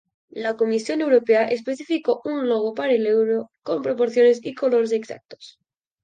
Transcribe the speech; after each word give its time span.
La 0.31 0.57
Comisión 0.57 0.99
Europea 1.01 1.45
especificó 1.45 2.23
un 2.25 2.49
logo 2.49 2.73
para 2.73 2.91
el 2.91 3.05
euro 3.05 3.51
con 3.61 3.83
proporciones 3.83 4.43
y 4.43 4.55
colores 4.55 4.91
exactos. 4.93 5.59